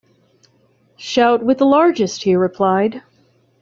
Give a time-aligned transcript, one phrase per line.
[0.97, 3.03] ‘Shout with the largest,’ he replied.